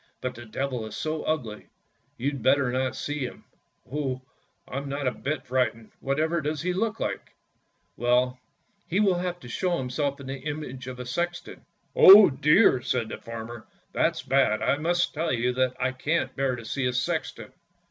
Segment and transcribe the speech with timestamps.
[0.19, 1.67] But the Devil is so ugly,
[2.17, 3.43] you'd better not see him."
[3.93, 4.23] "Oh!
[4.67, 5.91] I'm not a bit frightened.
[5.99, 7.35] Whatever does he look like?
[7.97, 8.39] ""Well,
[8.87, 13.67] he will show himself in the image of a sexton." "Oh, dear!" said the farmer;
[13.93, 14.63] "that's bad!
[14.63, 17.53] I must tell you that I can't bear to see a sexton!